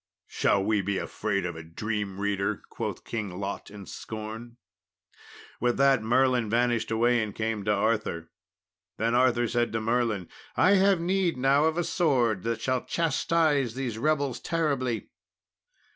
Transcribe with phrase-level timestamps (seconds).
[0.25, 4.57] "Shall we be afraid of a dream reader?" quoth King Lot in scorn.
[5.59, 8.31] With that Merlin vanished away and came to King Arthur.
[8.97, 10.27] Then Arthur said to Merlin,
[10.57, 15.11] "I have need now of a sword that shall chastise these rebels terribly."